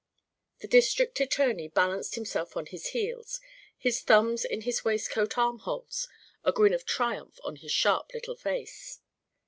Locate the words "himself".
2.15-2.57